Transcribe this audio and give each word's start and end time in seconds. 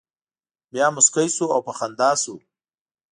بیا 0.71 0.87
مسکی 0.95 1.27
شو 1.35 1.45
او 1.53 1.59
په 1.67 1.71
خندا 1.77 2.09
شو. 2.21 2.35